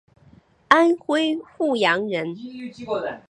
[0.69, 2.35] 安徽阜阳人。